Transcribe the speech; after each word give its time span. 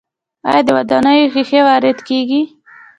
آیا 0.49 0.61
د 0.65 0.69
ودانیو 0.77 1.31
ښیښې 1.33 1.61
وارد 1.67 1.99
کیږي؟ 2.07 2.41